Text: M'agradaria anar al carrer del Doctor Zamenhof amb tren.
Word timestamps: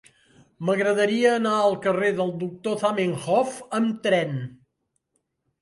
M'agradaria 0.69 1.33
anar 1.41 1.51
al 1.65 1.77
carrer 1.83 2.09
del 2.21 2.33
Doctor 2.45 2.79
Zamenhof 2.85 3.55
amb 3.81 4.01
tren. 4.09 4.37